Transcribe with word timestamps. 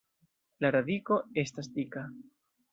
La 0.65 0.71
radiko 0.77 1.19
estas 1.45 1.71
dika. 1.79 2.07